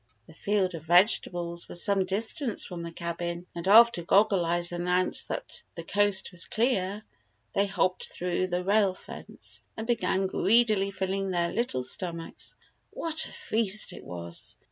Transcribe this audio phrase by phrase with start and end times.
[0.25, 5.27] The field of vegetables was some distance from the cabin, and after Goggle Eyes announced
[5.27, 7.03] that the coast was clear,
[7.53, 12.55] they hopped through the rail fence, and began greedily filling their little stomachs.
[12.89, 14.57] What a feast it was!